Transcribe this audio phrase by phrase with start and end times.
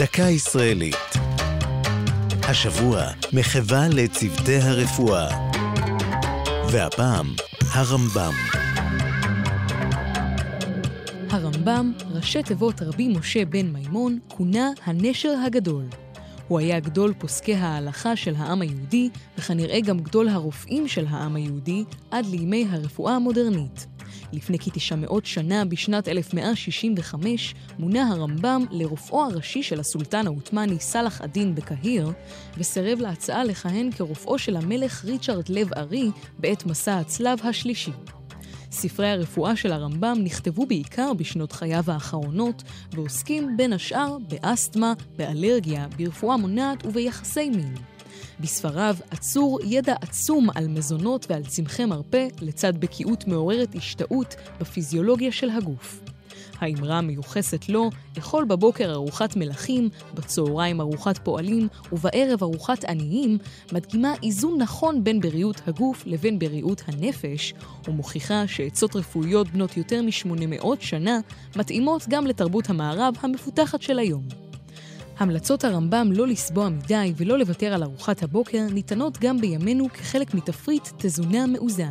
[0.00, 0.96] דקה ישראלית.
[2.42, 5.50] השבוע, מחווה לצוותי הרפואה.
[6.70, 7.26] והפעם,
[7.60, 8.32] הרמב"ם.
[11.30, 15.84] הרמב"ם, ראשי תיבות רבי משה בן מימון, כונה הנשר הגדול.
[16.48, 19.08] הוא היה גדול פוסקי ההלכה של העם היהודי,
[19.38, 23.86] וכנראה גם גדול הרופאים של העם היהודי, עד לימי הרפואה המודרנית.
[24.32, 32.10] לפני כ-900 שנה, בשנת 1165, מונה הרמב"ם לרופאו הראשי של הסולטן העות'מאני סלאח א-דין בקהיר,
[32.58, 37.92] וסירב להצעה לכהן כרופאו של המלך ריצ'רד לב ארי בעת מסע הצלב השלישי.
[38.72, 42.62] ספרי הרפואה של הרמב"ם נכתבו בעיקר בשנות חייו האחרונות,
[42.92, 47.89] ועוסקים בין השאר באסתמה, באלרגיה, ברפואה מונעת וביחסי מין.
[48.40, 55.50] בספריו עצור ידע עצום על מזונות ועל צמחי מרפא, לצד בקיאות מעוררת השתאות בפיזיולוגיה של
[55.50, 56.00] הגוף.
[56.60, 63.38] האמרה המיוחסת לו, אכול בבוקר ארוחת מלכים, בצהריים ארוחת פועלים ובערב ארוחת עניים,
[63.72, 67.54] מדגימה איזון נכון בין בריאות הגוף לבין בריאות הנפש,
[67.88, 71.20] ומוכיחה שעצות רפואיות בנות יותר מ-800 שנה
[71.56, 74.39] מתאימות גם לתרבות המערב המפותחת של היום.
[75.20, 80.88] המלצות הרמב"ם לא לסבוע מדי ולא לוותר על ארוחת הבוקר ניתנות גם בימינו כחלק מתפריט
[80.96, 81.90] תזונה מאוזן.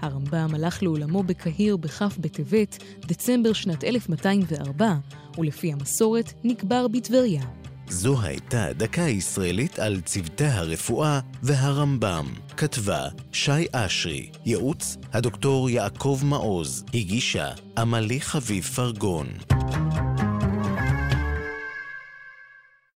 [0.00, 4.94] הרמב"ם הלך לעולמו בקהיר בכ' בטבת, דצמבר שנת 1204,
[5.38, 7.42] ולפי המסורת נקבר בטבריה.
[7.88, 12.26] זו הייתה דקה ישראלית על צוותי הרפואה והרמב"ם.
[12.56, 19.26] כתבה שי אשרי, ייעוץ הדוקטור יעקב מעוז, הגישה עמלי חביב פרגון.